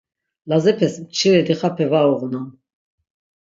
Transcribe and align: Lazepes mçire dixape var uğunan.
Lazepes 0.49 0.95
mçire 1.03 1.41
dixape 1.47 1.85
var 1.91 2.07
uğunan. 2.13 2.47